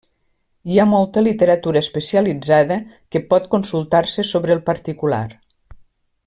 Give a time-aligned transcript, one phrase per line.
[0.75, 2.79] Hi ha molta literatura especialitzada
[3.15, 5.25] que pot consultar-se sobre el particular.